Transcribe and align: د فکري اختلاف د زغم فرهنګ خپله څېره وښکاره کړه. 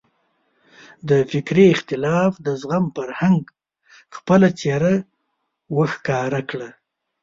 د 1.09 1.11
فکري 1.31 1.65
اختلاف 1.75 2.31
د 2.45 2.47
زغم 2.61 2.85
فرهنګ 2.95 3.41
خپله 4.15 4.47
څېره 4.59 4.93
وښکاره 5.75 6.41
کړه. 6.49 6.69